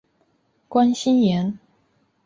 [0.67, 1.59] 关心妍